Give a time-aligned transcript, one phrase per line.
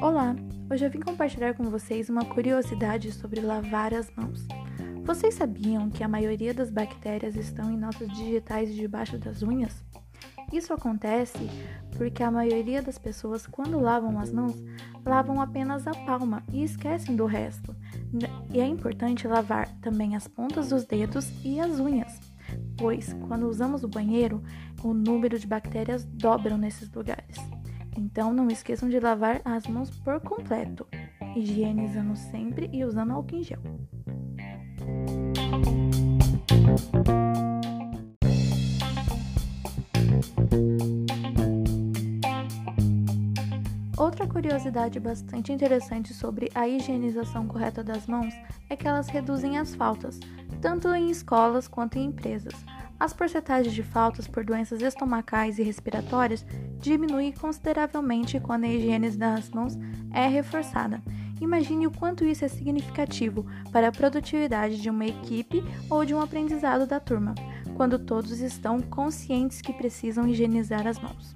[0.00, 0.34] Olá,
[0.70, 4.46] hoje eu vim compartilhar com vocês uma curiosidade sobre lavar as mãos.
[5.04, 9.84] Vocês sabiam que a maioria das bactérias estão em nossos digitais debaixo das unhas?
[10.52, 11.38] Isso acontece
[11.96, 14.56] porque a maioria das pessoas, quando lavam as mãos,
[15.04, 17.74] lavam apenas a palma e esquecem do resto.
[18.52, 22.18] E é importante lavar também as pontas dos dedos e as unhas,
[22.76, 24.42] pois quando usamos o banheiro,
[24.82, 27.36] o número de bactérias dobram nesses lugares.
[27.96, 30.86] Então não esqueçam de lavar as mãos por completo,
[31.36, 33.60] higienizando sempre e usando álcool em gel.
[44.00, 48.32] Outra curiosidade bastante interessante sobre a higienização correta das mãos
[48.70, 50.18] é que elas reduzem as faltas,
[50.58, 52.54] tanto em escolas quanto em empresas.
[52.98, 56.46] As porcentagens de faltas por doenças estomacais e respiratórias
[56.78, 59.78] diminuem consideravelmente quando a higiene das mãos
[60.14, 61.02] é reforçada.
[61.38, 66.22] Imagine o quanto isso é significativo para a produtividade de uma equipe ou de um
[66.22, 67.34] aprendizado da turma,
[67.76, 71.34] quando todos estão conscientes que precisam higienizar as mãos.